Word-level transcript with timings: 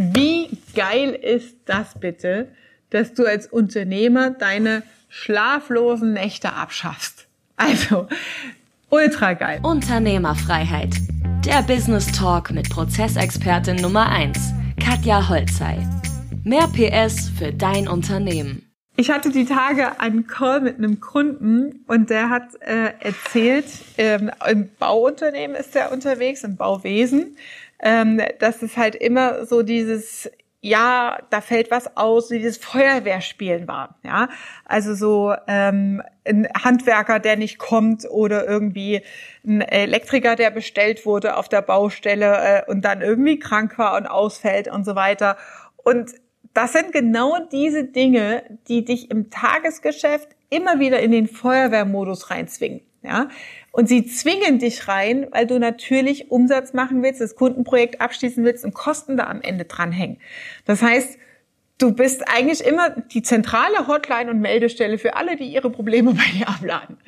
Wie 0.00 0.48
geil 0.76 1.10
ist 1.10 1.56
das 1.64 1.98
bitte, 1.98 2.46
dass 2.90 3.14
du 3.14 3.24
als 3.24 3.48
Unternehmer 3.48 4.30
deine 4.30 4.84
schlaflosen 5.08 6.12
Nächte 6.12 6.52
abschaffst? 6.52 7.26
Also, 7.56 8.06
ultra 8.90 9.32
geil. 9.32 9.58
Unternehmerfreiheit. 9.64 10.94
Der 11.44 11.62
Business 11.62 12.12
Talk 12.12 12.52
mit 12.52 12.70
Prozessexpertin 12.70 13.74
Nummer 13.74 14.08
1, 14.08 14.38
Katja 14.80 15.28
Holzei. 15.28 15.84
Mehr 16.44 16.68
PS 16.68 17.30
für 17.36 17.52
dein 17.52 17.88
Unternehmen. 17.88 18.70
Ich 18.94 19.10
hatte 19.10 19.30
die 19.30 19.46
Tage 19.46 20.00
einen 20.00 20.28
Call 20.28 20.60
mit 20.60 20.78
einem 20.78 21.00
Kunden 21.00 21.84
und 21.88 22.10
der 22.10 22.30
hat 22.30 22.54
äh, 22.60 22.92
erzählt, 23.00 23.66
ähm, 23.96 24.30
im 24.48 24.68
Bauunternehmen 24.78 25.56
ist 25.56 25.74
er 25.74 25.90
unterwegs, 25.90 26.44
im 26.44 26.56
Bauwesen, 26.56 27.36
ähm, 27.82 28.20
dass 28.38 28.62
es 28.62 28.76
halt 28.76 28.94
immer 28.94 29.46
so 29.46 29.62
dieses 29.62 30.30
ja, 30.60 31.18
da 31.30 31.40
fällt 31.40 31.70
was 31.70 31.96
aus, 31.96 32.30
wie 32.30 32.42
das 32.42 32.56
Feuerwehrspielen 32.56 33.68
war. 33.68 33.96
Ja, 34.02 34.28
also 34.64 34.94
so 34.94 35.32
ähm, 35.46 36.02
ein 36.24 36.48
Handwerker, 36.52 37.20
der 37.20 37.36
nicht 37.36 37.58
kommt 37.58 38.04
oder 38.10 38.46
irgendwie 38.46 39.02
ein 39.46 39.60
Elektriker, 39.60 40.34
der 40.34 40.50
bestellt 40.50 41.06
wurde 41.06 41.36
auf 41.36 41.48
der 41.48 41.62
Baustelle 41.62 42.64
äh, 42.66 42.70
und 42.70 42.84
dann 42.84 43.02
irgendwie 43.02 43.38
krank 43.38 43.78
war 43.78 43.96
und 43.96 44.06
ausfällt 44.06 44.66
und 44.68 44.84
so 44.84 44.96
weiter. 44.96 45.36
Und 45.76 46.12
das 46.54 46.72
sind 46.72 46.92
genau 46.92 47.38
diese 47.52 47.84
Dinge, 47.84 48.42
die 48.66 48.84
dich 48.84 49.12
im 49.12 49.30
Tagesgeschäft 49.30 50.30
immer 50.50 50.80
wieder 50.80 50.98
in 50.98 51.12
den 51.12 51.28
Feuerwehrmodus 51.28 52.30
reinzwingen. 52.30 52.80
Ja? 53.02 53.28
Und 53.72 53.88
sie 53.88 54.06
zwingen 54.06 54.58
dich 54.58 54.88
rein, 54.88 55.26
weil 55.30 55.46
du 55.46 55.58
natürlich 55.58 56.30
Umsatz 56.30 56.72
machen 56.72 57.02
willst, 57.02 57.20
das 57.20 57.36
Kundenprojekt 57.36 58.00
abschließen 58.00 58.44
willst 58.44 58.64
und 58.64 58.74
Kosten 58.74 59.16
da 59.16 59.26
am 59.28 59.40
Ende 59.40 59.64
dranhängen. 59.64 60.18
Das 60.64 60.82
heißt, 60.82 61.18
du 61.78 61.92
bist 61.92 62.24
eigentlich 62.28 62.64
immer 62.64 62.90
die 62.90 63.22
zentrale 63.22 63.86
Hotline 63.86 64.30
und 64.30 64.40
Meldestelle 64.40 64.98
für 64.98 65.16
alle, 65.16 65.36
die 65.36 65.46
ihre 65.46 65.70
Probleme 65.70 66.12
bei 66.14 66.38
dir 66.38 66.48
abladen. 66.48 66.98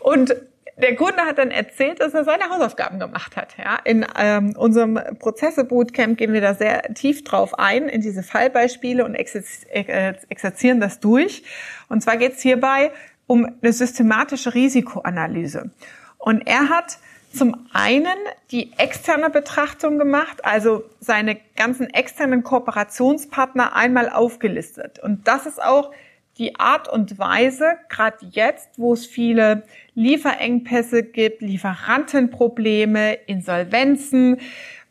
Und 0.00 0.34
der 0.80 0.96
Kunde 0.96 1.22
hat 1.22 1.38
dann 1.38 1.50
erzählt, 1.50 2.00
dass 2.00 2.14
er 2.14 2.24
seine 2.24 2.48
Hausaufgaben 2.48 2.98
gemacht 2.98 3.36
hat. 3.36 3.56
Ja, 3.58 3.78
in 3.84 4.06
ähm, 4.18 4.54
unserem 4.56 4.98
Prozesse-Bootcamp 5.18 6.16
gehen 6.16 6.32
wir 6.32 6.40
da 6.40 6.54
sehr 6.54 6.82
tief 6.94 7.24
drauf 7.24 7.58
ein, 7.58 7.88
in 7.88 8.00
diese 8.00 8.22
Fallbeispiele 8.22 9.04
und 9.04 9.14
exerzieren 9.14 10.80
das 10.80 10.98
durch. 11.00 11.42
Und 11.88 12.02
zwar 12.02 12.16
geht 12.16 12.32
es 12.32 12.40
hierbei 12.40 12.90
um 13.26 13.46
eine 13.62 13.72
systematische 13.72 14.54
Risikoanalyse. 14.54 15.70
Und 16.18 16.46
er 16.46 16.68
hat 16.68 16.98
zum 17.32 17.66
einen 17.72 18.16
die 18.50 18.72
externe 18.76 19.30
Betrachtung 19.30 19.98
gemacht, 19.98 20.44
also 20.44 20.84
seine 21.00 21.38
ganzen 21.56 21.88
externen 21.88 22.42
Kooperationspartner 22.42 23.74
einmal 23.74 24.10
aufgelistet. 24.10 24.98
Und 24.98 25.26
das 25.26 25.46
ist 25.46 25.62
auch 25.62 25.92
die 26.38 26.58
Art 26.58 26.88
und 26.88 27.18
Weise, 27.18 27.76
gerade 27.88 28.18
jetzt, 28.30 28.70
wo 28.76 28.94
es 28.94 29.06
viele 29.06 29.64
Lieferengpässe 29.94 31.02
gibt, 31.02 31.42
Lieferantenprobleme, 31.42 33.14
Insolvenzen, 33.26 34.38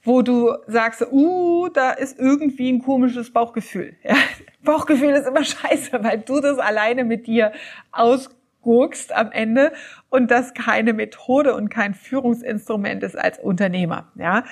wo 0.04 0.22
du 0.22 0.56
sagst, 0.68 1.06
uh, 1.12 1.70
da 1.70 1.92
ist 1.92 2.20
irgendwie 2.20 2.72
ein 2.72 2.82
komisches 2.82 3.32
Bauchgefühl. 3.32 3.96
Ja? 4.04 4.16
Bauchgefühl 4.64 5.12
ist 5.12 5.28
immer 5.28 5.44
scheiße, 5.44 6.04
weil 6.04 6.20
du 6.20 6.40
das 6.40 6.60
alleine 6.60 7.04
mit 7.04 7.28
dir 7.28 7.52
ausguckst 7.92 9.12
am 9.14 9.32
Ende 9.32 9.74
und 10.10 10.30
das 10.30 10.54
keine 10.54 10.94
Methode 10.94 11.56
und 11.56 11.70
kein 11.70 11.94
Führungsinstrument 11.94 13.04
ist 13.04 13.18
als 13.18 13.40
Unternehmer. 13.40 14.08
Ja? 14.16 14.44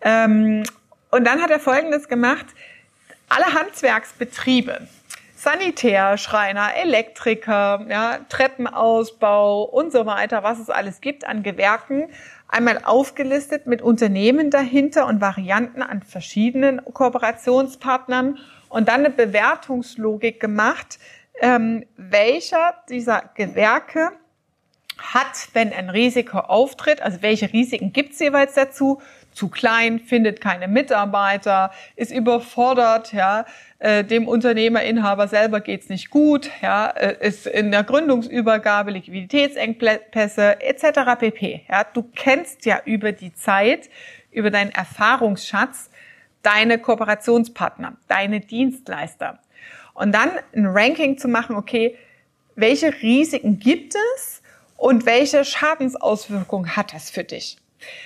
Ähm, 0.00 0.62
und 1.10 1.26
dann 1.26 1.40
hat 1.40 1.50
er 1.50 1.60
Folgendes 1.60 2.08
gemacht. 2.08 2.46
Alle 3.28 3.54
Handwerksbetriebe, 3.54 4.86
Sanitär, 5.34 6.16
Schreiner, 6.16 6.74
Elektriker, 6.74 7.86
ja, 7.88 8.18
Treppenausbau 8.28 9.64
und 9.64 9.92
so 9.92 10.06
weiter, 10.06 10.42
was 10.42 10.58
es 10.58 10.70
alles 10.70 11.00
gibt 11.00 11.26
an 11.26 11.42
Gewerken, 11.42 12.08
einmal 12.48 12.80
aufgelistet 12.84 13.66
mit 13.66 13.82
Unternehmen 13.82 14.50
dahinter 14.50 15.06
und 15.06 15.20
Varianten 15.20 15.82
an 15.82 16.02
verschiedenen 16.02 16.84
Kooperationspartnern 16.84 18.38
und 18.68 18.88
dann 18.88 19.00
eine 19.00 19.10
Bewertungslogik 19.10 20.40
gemacht, 20.40 20.98
ähm, 21.40 21.84
welcher 21.96 22.74
dieser 22.88 23.30
Gewerke 23.34 24.12
hat, 24.98 25.48
wenn 25.52 25.72
ein 25.72 25.90
Risiko 25.90 26.38
auftritt, 26.38 27.02
also 27.02 27.20
welche 27.20 27.52
Risiken 27.52 27.92
gibt 27.92 28.14
es 28.14 28.20
jeweils 28.20 28.54
dazu, 28.54 29.00
zu 29.36 29.48
klein, 29.48 30.00
findet 30.00 30.40
keine 30.40 30.66
Mitarbeiter, 30.66 31.70
ist 31.94 32.10
überfordert, 32.10 33.12
ja, 33.12 33.44
äh, 33.78 34.02
dem 34.02 34.26
Unternehmerinhaber 34.26 35.28
selber 35.28 35.60
geht's 35.60 35.90
nicht 35.90 36.08
gut, 36.08 36.50
ja, 36.62 36.88
äh, 36.88 37.16
ist 37.20 37.46
in 37.46 37.70
der 37.70 37.84
Gründungsübergabe 37.84 38.92
Liquiditätsengpässe 38.92 40.60
etc. 40.62 41.18
pp. 41.18 41.66
Ja, 41.70 41.84
du 41.84 42.02
kennst 42.14 42.64
ja 42.64 42.80
über 42.86 43.12
die 43.12 43.34
Zeit, 43.34 43.90
über 44.30 44.50
deinen 44.50 44.70
Erfahrungsschatz 44.70 45.90
deine 46.40 46.78
Kooperationspartner, 46.78 47.96
deine 48.08 48.40
Dienstleister 48.40 49.38
und 49.92 50.14
dann 50.14 50.30
ein 50.54 50.66
Ranking 50.66 51.18
zu 51.18 51.28
machen, 51.28 51.56
okay, 51.56 51.96
welche 52.54 52.90
Risiken 53.02 53.58
gibt 53.58 53.94
es 54.16 54.42
und 54.78 55.04
welche 55.04 55.44
Schadensauswirkungen 55.44 56.74
hat 56.74 56.94
das 56.94 57.10
für 57.10 57.24
dich? 57.24 57.58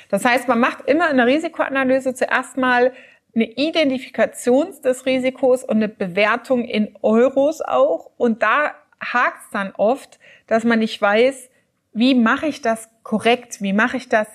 Das 0.09 0.25
heißt, 0.25 0.49
man 0.49 0.61
macht 0.61 0.89
immer 0.89 1.11
in 1.11 1.17
der 1.17 1.27
Risikoanalyse 1.27 2.15
zuerst 2.15 2.57
mal 2.57 2.93
eine 3.35 3.45
Identifikation 3.45 4.75
des 4.83 5.07
Risikos 5.07 5.63
und 5.63 5.77
eine 5.77 5.89
Bewertung 5.89 6.65
in 6.65 6.97
Euros 7.03 7.61
auch. 7.61 8.11
Und 8.17 8.43
da 8.43 8.75
hakt 9.01 9.45
es 9.45 9.51
dann 9.51 9.73
oft, 9.77 10.19
dass 10.47 10.65
man 10.65 10.81
nicht 10.81 11.01
weiß, 11.01 11.49
wie 11.93 12.15
mache 12.15 12.47
ich 12.47 12.63
das 12.63 12.89
korrekt, 13.03 13.63
wie 13.63 13.73
mache 13.73 13.97
ich 13.97 14.09
das 14.09 14.29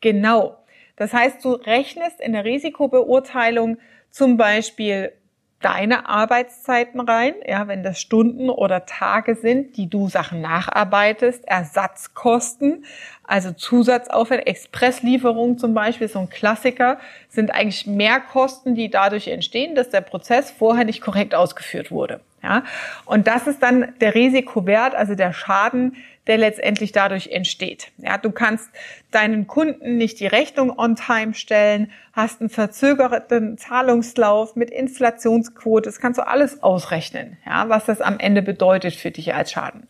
genau. 0.00 0.58
Das 0.96 1.12
heißt, 1.12 1.44
du 1.44 1.52
rechnest 1.52 2.20
in 2.20 2.32
der 2.32 2.44
Risikobeurteilung 2.44 3.78
zum 4.10 4.36
Beispiel 4.36 5.12
deine 5.62 6.08
Arbeitszeiten 6.08 7.00
rein, 7.00 7.34
ja, 7.46 7.68
wenn 7.68 7.82
das 7.82 8.00
Stunden 8.00 8.50
oder 8.50 8.84
Tage 8.84 9.34
sind, 9.34 9.76
die 9.76 9.88
du 9.88 10.08
Sachen 10.08 10.40
nacharbeitest, 10.40 11.46
Ersatzkosten, 11.46 12.84
also 13.24 13.52
Zusatzaufwand, 13.52 14.46
Expresslieferung 14.46 15.56
zum 15.58 15.72
Beispiel, 15.74 16.08
so 16.08 16.18
ein 16.18 16.28
Klassiker, 16.28 16.98
sind 17.28 17.52
eigentlich 17.52 17.86
mehr 17.86 18.20
Kosten, 18.20 18.74
die 18.74 18.90
dadurch 18.90 19.28
entstehen, 19.28 19.74
dass 19.74 19.90
der 19.90 20.02
Prozess 20.02 20.50
vorher 20.50 20.84
nicht 20.84 21.00
korrekt 21.00 21.34
ausgeführt 21.34 21.90
wurde. 21.90 22.20
Ja, 22.42 22.64
und 23.04 23.28
das 23.28 23.46
ist 23.46 23.62
dann 23.62 23.94
der 24.00 24.16
Risikowert, 24.16 24.96
also 24.96 25.14
der 25.14 25.32
Schaden, 25.32 25.96
der 26.26 26.38
letztendlich 26.38 26.92
dadurch 26.92 27.28
entsteht. 27.28 27.90
Ja, 27.98 28.16
du 28.16 28.30
kannst 28.30 28.70
deinen 29.10 29.46
Kunden 29.46 29.96
nicht 29.96 30.20
die 30.20 30.26
Rechnung 30.26 30.76
on 30.78 30.96
time 30.96 31.34
stellen, 31.34 31.90
hast 32.12 32.40
einen 32.40 32.50
verzögerten 32.50 33.58
Zahlungslauf 33.58 34.54
mit 34.54 34.70
Inflationsquote, 34.70 35.88
das 35.88 36.00
kannst 36.00 36.18
du 36.18 36.26
alles 36.26 36.62
ausrechnen, 36.62 37.38
ja, 37.44 37.68
was 37.68 37.86
das 37.86 38.00
am 38.00 38.18
Ende 38.18 38.42
bedeutet 38.42 38.94
für 38.94 39.10
dich 39.10 39.34
als 39.34 39.52
Schaden. 39.52 39.88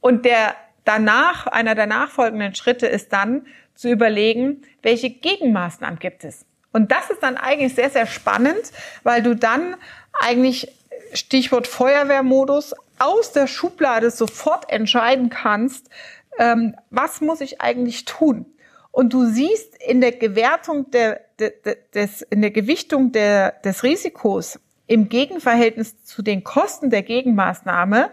Und 0.00 0.24
der 0.24 0.54
danach, 0.84 1.46
einer 1.46 1.74
der 1.74 1.86
nachfolgenden 1.86 2.54
Schritte 2.54 2.86
ist 2.86 3.12
dann 3.12 3.46
zu 3.74 3.90
überlegen, 3.90 4.62
welche 4.82 5.10
Gegenmaßnahmen 5.10 5.98
gibt 5.98 6.24
es. 6.24 6.46
Und 6.72 6.92
das 6.92 7.10
ist 7.10 7.22
dann 7.22 7.36
eigentlich 7.36 7.74
sehr, 7.74 7.90
sehr 7.90 8.06
spannend, 8.06 8.72
weil 9.02 9.22
du 9.22 9.34
dann 9.34 9.76
eigentlich 10.12 10.68
Stichwort 11.12 11.66
Feuerwehrmodus 11.66 12.74
aus 12.98 13.32
der 13.32 13.46
Schublade 13.46 14.10
sofort 14.10 14.70
entscheiden 14.70 15.30
kannst, 15.30 15.90
ähm, 16.38 16.74
was 16.90 17.20
muss 17.20 17.40
ich 17.40 17.60
eigentlich 17.60 18.04
tun? 18.04 18.46
Und 18.90 19.12
du 19.12 19.26
siehst 19.26 19.76
in 19.82 20.00
der 20.00 20.12
Gewertung 20.12 20.90
der, 20.90 21.20
der, 21.38 21.52
des, 21.94 22.22
in 22.22 22.40
der 22.40 22.50
Gewichtung 22.50 23.12
der, 23.12 23.52
des 23.62 23.82
Risikos 23.82 24.58
im 24.86 25.08
Gegenverhältnis 25.08 26.02
zu 26.02 26.22
den 26.22 26.44
Kosten 26.44 26.90
der 26.90 27.02
Gegenmaßnahme, 27.02 28.10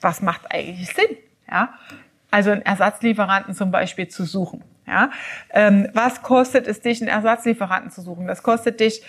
was 0.00 0.22
macht 0.22 0.50
eigentlich 0.50 0.88
Sinn? 0.88 1.16
Ja, 1.50 1.74
also 2.30 2.50
einen 2.50 2.62
Ersatzlieferanten 2.62 3.54
zum 3.54 3.70
Beispiel 3.70 4.08
zu 4.08 4.24
suchen. 4.24 4.64
Ja, 4.86 5.10
ähm, 5.50 5.88
was 5.92 6.22
kostet 6.22 6.66
es 6.66 6.80
dich, 6.80 7.00
einen 7.00 7.08
Ersatzlieferanten 7.08 7.90
zu 7.90 8.00
suchen? 8.00 8.26
Das 8.26 8.42
kostet 8.42 8.80
dich 8.80 9.02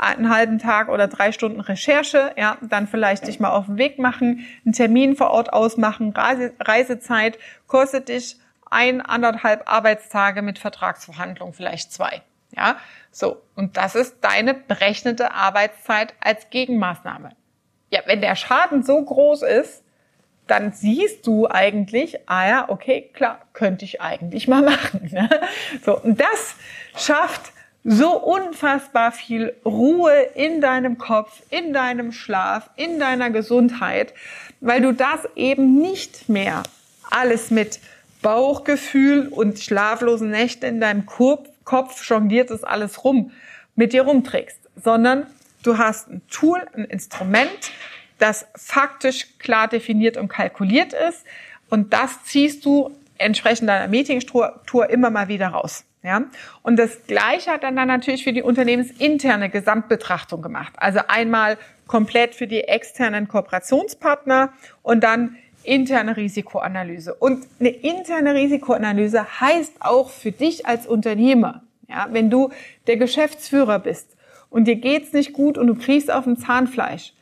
einen 0.00 0.34
halben 0.34 0.58
Tag 0.58 0.88
oder 0.88 1.08
drei 1.08 1.32
Stunden 1.32 1.60
Recherche, 1.60 2.32
ja, 2.36 2.56
dann 2.62 2.86
vielleicht 2.86 3.26
dich 3.26 3.38
mal 3.38 3.50
auf 3.50 3.66
den 3.66 3.78
Weg 3.78 3.98
machen, 3.98 4.46
einen 4.64 4.72
Termin 4.72 5.14
vor 5.14 5.30
Ort 5.30 5.52
ausmachen, 5.52 6.12
Reise, 6.12 6.52
Reisezeit 6.58 7.38
kostet 7.66 8.08
dich 8.08 8.38
ein, 8.70 9.00
anderthalb 9.00 9.70
Arbeitstage 9.70 10.42
mit 10.42 10.58
Vertragsverhandlung, 10.58 11.52
vielleicht 11.52 11.92
zwei. 11.92 12.22
Ja, 12.56 12.76
so. 13.10 13.42
Und 13.54 13.76
das 13.76 13.94
ist 13.94 14.16
deine 14.22 14.54
berechnete 14.54 15.32
Arbeitszeit 15.32 16.14
als 16.20 16.50
Gegenmaßnahme. 16.50 17.30
Ja, 17.90 18.00
wenn 18.06 18.20
der 18.20 18.36
Schaden 18.36 18.82
so 18.82 19.02
groß 19.02 19.42
ist, 19.42 19.84
dann 20.46 20.72
siehst 20.72 21.26
du 21.26 21.48
eigentlich, 21.48 22.28
ah 22.28 22.48
ja, 22.48 22.68
okay, 22.68 23.10
klar, 23.12 23.40
könnte 23.52 23.84
ich 23.84 24.00
eigentlich 24.00 24.48
mal 24.48 24.62
machen. 24.64 25.08
Ne? 25.12 25.28
So. 25.84 25.98
Und 26.00 26.20
das 26.20 26.56
schafft 26.96 27.52
so 27.84 28.18
unfassbar 28.18 29.12
viel 29.12 29.54
Ruhe 29.64 30.12
in 30.34 30.60
deinem 30.60 30.98
Kopf, 30.98 31.42
in 31.50 31.72
deinem 31.72 32.12
Schlaf, 32.12 32.68
in 32.76 32.98
deiner 32.98 33.30
Gesundheit, 33.30 34.12
weil 34.60 34.82
du 34.82 34.92
das 34.92 35.20
eben 35.34 35.80
nicht 35.80 36.28
mehr 36.28 36.62
alles 37.10 37.50
mit 37.50 37.80
Bauchgefühl 38.22 39.28
und 39.28 39.58
schlaflosen 39.58 40.30
Nächten 40.30 40.66
in 40.66 40.80
deinem 40.80 41.06
Kopf 41.06 41.48
jongliert 42.08 42.50
es 42.50 42.64
alles 42.64 43.04
rum, 43.04 43.32
mit 43.76 43.92
dir 43.92 44.02
rumträgst, 44.02 44.58
sondern 44.76 45.26
du 45.62 45.78
hast 45.78 46.08
ein 46.08 46.20
Tool, 46.28 46.60
ein 46.74 46.84
Instrument, 46.84 47.70
das 48.18 48.46
faktisch 48.54 49.38
klar 49.38 49.68
definiert 49.68 50.18
und 50.18 50.28
kalkuliert 50.28 50.92
ist 50.92 51.24
und 51.70 51.94
das 51.94 52.24
ziehst 52.24 52.66
du 52.66 52.90
entsprechend 53.16 53.68
deiner 53.68 53.88
Meetingstruktur 53.88 54.90
immer 54.90 55.08
mal 55.08 55.28
wieder 55.28 55.48
raus. 55.48 55.84
Ja, 56.02 56.22
und 56.62 56.78
das 56.78 57.06
Gleiche 57.06 57.50
hat 57.50 57.62
dann, 57.62 57.76
dann 57.76 57.88
natürlich 57.88 58.24
für 58.24 58.32
die 58.32 58.42
unternehmensinterne 58.42 59.50
Gesamtbetrachtung 59.50 60.40
gemacht. 60.40 60.72
Also 60.78 61.00
einmal 61.08 61.58
komplett 61.86 62.34
für 62.34 62.46
die 62.46 62.62
externen 62.62 63.28
Kooperationspartner 63.28 64.50
und 64.82 65.04
dann 65.04 65.36
interne 65.62 66.16
Risikoanalyse. 66.16 67.14
Und 67.14 67.46
eine 67.58 67.68
interne 67.68 68.34
Risikoanalyse 68.34 69.40
heißt 69.40 69.74
auch 69.80 70.08
für 70.08 70.32
dich 70.32 70.66
als 70.66 70.86
Unternehmer, 70.86 71.64
ja, 71.88 72.08
wenn 72.10 72.30
du 72.30 72.50
der 72.86 72.96
Geschäftsführer 72.96 73.78
bist 73.78 74.16
und 74.48 74.64
dir 74.64 74.76
geht's 74.76 75.12
nicht 75.12 75.34
gut 75.34 75.58
und 75.58 75.66
du 75.66 75.74
kriegst 75.74 76.10
auf 76.10 76.24
dem 76.24 76.38
Zahnfleisch, 76.38 77.12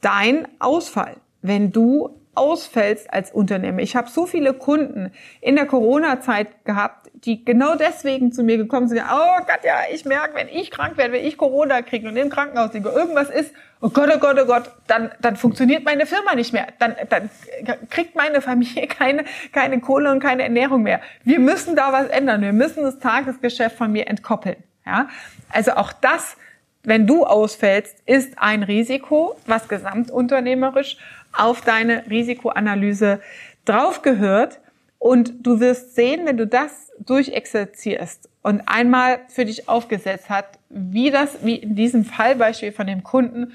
dein 0.00 0.46
Ausfall, 0.60 1.16
wenn 1.42 1.72
du 1.72 2.10
ausfällst 2.34 3.12
als 3.12 3.30
Unternehmer. 3.30 3.80
Ich 3.80 3.96
habe 3.96 4.10
so 4.10 4.26
viele 4.26 4.54
Kunden 4.54 5.12
in 5.40 5.56
der 5.56 5.66
Corona-Zeit 5.66 6.64
gehabt, 6.64 7.10
die 7.12 7.44
genau 7.44 7.74
deswegen 7.74 8.32
zu 8.32 8.42
mir 8.42 8.56
gekommen 8.56 8.88
sind. 8.88 9.00
Oh 9.00 9.38
Gott, 9.38 9.60
ja, 9.64 9.80
ich 9.92 10.04
merke, 10.04 10.34
wenn 10.34 10.48
ich 10.48 10.70
krank 10.70 10.96
werde, 10.96 11.14
wenn 11.14 11.24
ich 11.24 11.36
Corona 11.38 11.82
kriege 11.82 12.08
und 12.08 12.16
im 12.16 12.30
Krankenhaus 12.30 12.72
liege, 12.72 12.88
irgendwas 12.88 13.30
ist, 13.30 13.52
oh 13.80 13.88
Gott, 13.88 14.10
oh 14.14 14.18
Gott, 14.18 14.38
oh 14.40 14.46
Gott, 14.46 14.70
dann, 14.86 15.10
dann 15.20 15.36
funktioniert 15.36 15.84
meine 15.84 16.06
Firma 16.06 16.34
nicht 16.34 16.52
mehr. 16.52 16.66
Dann, 16.78 16.94
dann 17.08 17.30
kriegt 17.90 18.14
meine 18.14 18.40
Familie 18.40 18.86
keine, 18.88 19.24
keine 19.52 19.80
Kohle 19.80 20.10
und 20.10 20.20
keine 20.20 20.42
Ernährung 20.42 20.82
mehr. 20.82 21.00
Wir 21.22 21.40
müssen 21.40 21.76
da 21.76 21.92
was 21.92 22.08
ändern. 22.08 22.42
Wir 22.42 22.52
müssen 22.52 22.82
das 22.82 22.98
Tagesgeschäft 22.98 23.76
von 23.76 23.92
mir 23.92 24.06
entkoppeln. 24.06 24.56
Ja, 24.86 25.08
also 25.50 25.72
auch 25.72 25.94
das 25.94 26.36
wenn 26.84 27.06
du 27.06 27.24
ausfällst, 27.24 27.96
ist 28.04 28.38
ein 28.38 28.62
Risiko, 28.62 29.36
was 29.46 29.68
gesamtunternehmerisch 29.68 30.98
auf 31.36 31.60
deine 31.60 32.08
Risikoanalyse 32.08 33.20
draufgehört. 33.64 34.60
Und 34.98 35.46
du 35.46 35.60
wirst 35.60 35.94
sehen, 35.94 36.24
wenn 36.24 36.36
du 36.36 36.46
das 36.46 36.90
durchexerzierst 36.98 38.30
und 38.42 38.62
einmal 38.66 39.20
für 39.28 39.44
dich 39.44 39.68
aufgesetzt 39.68 40.30
hat, 40.30 40.58
wie 40.70 41.10
das, 41.10 41.44
wie 41.44 41.56
in 41.56 41.76
diesem 41.76 42.04
Fallbeispiel 42.04 42.72
von 42.72 42.86
dem 42.86 43.02
Kunden, 43.02 43.52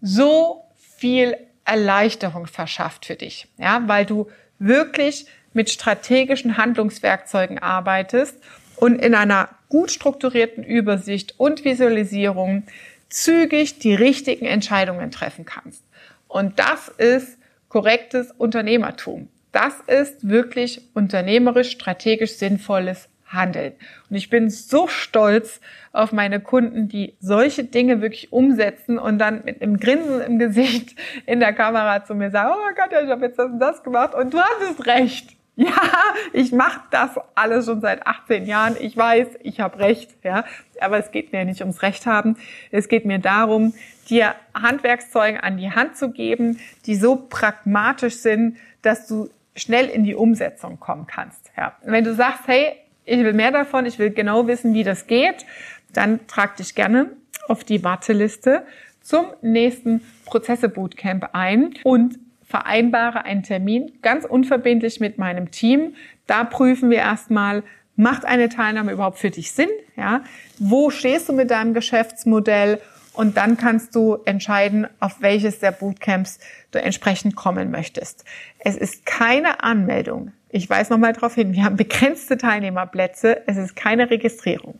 so 0.00 0.64
viel 0.76 1.36
Erleichterung 1.64 2.46
verschafft 2.46 3.06
für 3.06 3.16
dich. 3.16 3.48
Ja, 3.58 3.82
weil 3.86 4.06
du 4.06 4.28
wirklich 4.58 5.26
mit 5.52 5.70
strategischen 5.70 6.56
Handlungswerkzeugen 6.56 7.58
arbeitest 7.58 8.36
und 8.76 9.00
in 9.00 9.14
einer 9.14 9.48
gut 9.68 9.90
strukturierten 9.90 10.64
Übersicht 10.64 11.38
und 11.38 11.64
Visualisierung 11.64 12.64
zügig 13.08 13.78
die 13.78 13.94
richtigen 13.94 14.46
Entscheidungen 14.46 15.10
treffen 15.10 15.44
kannst. 15.44 15.84
Und 16.32 16.58
das 16.58 16.88
ist 16.88 17.38
korrektes 17.68 18.32
Unternehmertum. 18.32 19.28
Das 19.52 19.80
ist 19.86 20.26
wirklich 20.30 20.80
unternehmerisch, 20.94 21.72
strategisch 21.72 22.36
sinnvolles 22.36 23.10
Handeln. 23.26 23.74
Und 24.08 24.16
ich 24.16 24.30
bin 24.30 24.48
so 24.48 24.88
stolz 24.88 25.60
auf 25.92 26.10
meine 26.10 26.40
Kunden, 26.40 26.88
die 26.88 27.16
solche 27.20 27.64
Dinge 27.64 28.00
wirklich 28.00 28.32
umsetzen 28.32 28.98
und 28.98 29.18
dann 29.18 29.44
mit 29.44 29.60
einem 29.60 29.78
Grinsen 29.78 30.22
im 30.22 30.38
Gesicht 30.38 30.96
in 31.26 31.40
der 31.40 31.52
Kamera 31.52 32.02
zu 32.02 32.14
mir 32.14 32.30
sagen, 32.30 32.54
oh 32.54 32.74
Gott, 32.74 32.98
ich 32.98 33.10
habe 33.10 33.26
jetzt 33.26 33.38
das 33.38 33.50
und 33.50 33.58
das 33.58 33.82
gemacht 33.82 34.14
und 34.14 34.32
du 34.32 34.40
hattest 34.40 34.86
recht. 34.86 35.36
Ja, 35.56 35.90
ich 36.32 36.50
mache 36.52 36.80
das 36.90 37.10
alles 37.34 37.66
schon 37.66 37.82
seit 37.82 38.06
18 38.06 38.46
Jahren. 38.46 38.74
Ich 38.80 38.96
weiß, 38.96 39.28
ich 39.42 39.60
habe 39.60 39.78
recht, 39.80 40.10
ja. 40.22 40.44
Aber 40.80 40.98
es 40.98 41.10
geht 41.10 41.32
mir 41.32 41.44
nicht 41.44 41.60
ums 41.60 41.82
Recht 41.82 42.06
haben. 42.06 42.36
Es 42.70 42.88
geht 42.88 43.04
mir 43.04 43.18
darum, 43.18 43.74
dir 44.08 44.34
Handwerkszeuge 44.54 45.42
an 45.42 45.58
die 45.58 45.70
Hand 45.70 45.96
zu 45.96 46.10
geben, 46.10 46.58
die 46.86 46.96
so 46.96 47.16
pragmatisch 47.16 48.16
sind, 48.16 48.56
dass 48.80 49.06
du 49.06 49.28
schnell 49.54 49.88
in 49.88 50.04
die 50.04 50.14
Umsetzung 50.14 50.80
kommen 50.80 51.06
kannst. 51.06 51.50
Ja. 51.56 51.76
Wenn 51.82 52.04
du 52.04 52.14
sagst, 52.14 52.44
hey, 52.46 52.72
ich 53.04 53.18
will 53.18 53.34
mehr 53.34 53.50
davon, 53.50 53.84
ich 53.84 53.98
will 53.98 54.10
genau 54.10 54.46
wissen, 54.46 54.72
wie 54.74 54.84
das 54.84 55.06
geht, 55.06 55.44
dann 55.92 56.26
trag 56.26 56.56
dich 56.56 56.74
gerne 56.74 57.10
auf 57.48 57.64
die 57.64 57.84
Warteliste 57.84 58.64
zum 59.02 59.26
nächsten 59.42 60.00
Prozesse 60.24 60.68
Bootcamp 60.68 61.30
ein 61.34 61.74
und 61.84 62.18
vereinbare 62.52 63.24
einen 63.24 63.42
Termin 63.42 63.92
ganz 64.02 64.26
unverbindlich 64.26 65.00
mit 65.00 65.16
meinem 65.16 65.50
Team. 65.50 65.94
Da 66.26 66.44
prüfen 66.44 66.90
wir 66.90 66.98
erstmal, 66.98 67.62
macht 67.96 68.26
eine 68.26 68.50
Teilnahme 68.50 68.92
überhaupt 68.92 69.18
für 69.18 69.30
dich 69.30 69.52
Sinn? 69.52 69.70
Ja? 69.96 70.22
Wo 70.58 70.90
stehst 70.90 71.30
du 71.30 71.32
mit 71.32 71.50
deinem 71.50 71.72
Geschäftsmodell? 71.72 72.78
Und 73.14 73.38
dann 73.38 73.56
kannst 73.56 73.94
du 73.94 74.18
entscheiden, 74.26 74.86
auf 75.00 75.20
welches 75.20 75.60
der 75.60 75.70
Bootcamps 75.70 76.40
du 76.72 76.82
entsprechend 76.82 77.36
kommen 77.36 77.70
möchtest. 77.70 78.24
Es 78.58 78.76
ist 78.76 79.06
keine 79.06 79.62
Anmeldung. 79.62 80.32
Ich 80.50 80.68
weise 80.68 80.92
nochmal 80.92 81.14
darauf 81.14 81.34
hin, 81.34 81.54
wir 81.54 81.64
haben 81.64 81.76
begrenzte 81.76 82.36
Teilnehmerplätze. 82.36 83.46
Es 83.46 83.56
ist 83.56 83.76
keine 83.76 84.10
Registrierung. 84.10 84.78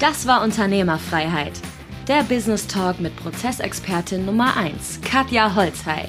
Das 0.00 0.26
war 0.26 0.42
Unternehmerfreiheit. 0.42 1.52
Der 2.08 2.22
Business 2.22 2.66
Talk 2.66 3.00
mit 3.00 3.14
Prozessexpertin 3.16 4.24
Nummer 4.24 4.56
1, 4.56 5.00
Katja 5.02 5.54
Holzhey. 5.54 6.08